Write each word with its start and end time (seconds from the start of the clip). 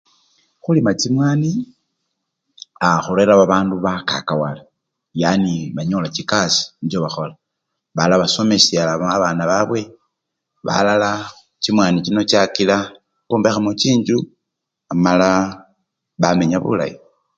Khulima 0.63 0.91
chimwani 0.99 1.51
aa! 2.87 2.99
khurera 3.03 3.33
babandu 3.39 3.75
bakakawala, 3.85 4.63
yani 5.21 5.53
banyola 5.75 6.07
chikasii 6.15 6.67
nicho 6.79 6.99
bakhola, 7.03 7.35
balala 7.95 8.21
basyomesyelamo 8.21 9.05
babana 9.07 9.43
babwe, 9.51 9.81
balala 10.67 11.09
chimwani 11.63 11.97
chino 12.05 12.21
chakila 12.31 12.77
bombekhamo 13.27 13.71
chinjju 13.81 14.17
amala 14.93 15.27
bamenya 16.21 16.57
bulayi. 16.63 16.95